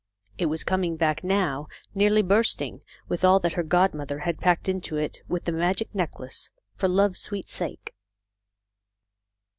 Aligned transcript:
It 0.39 0.47
was 0.47 0.63
coming 0.63 0.97
back 0.97 1.23
now, 1.23 1.67
nearly 1.93 2.23
bursting 2.23 2.81
with 3.07 3.23
all 3.23 3.39
that 3.41 3.53
her 3.53 3.61
godmother 3.61 4.17
had 4.17 4.39
packed 4.39 4.67
into 4.67 4.97
it 4.97 5.21
with 5.27 5.45
the 5.45 5.51
magic 5.51 5.93
necklace, 5.93 6.49
"for 6.73 6.87
love's 6.87 7.19
sweet 7.19 7.47
sake." 7.47 7.93